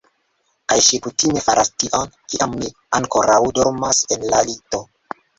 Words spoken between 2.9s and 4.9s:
ankoraŭ dormas en la lito.